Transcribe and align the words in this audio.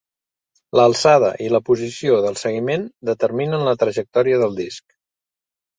L'alçada 0.79 1.29
i 1.47 1.51
la 1.55 1.61
posició 1.67 2.17
del 2.25 2.41
seguiment 2.45 2.89
determinen 3.13 3.69
la 3.69 3.79
trajectòria 3.87 4.45
del 4.47 4.63
disc. 4.65 4.89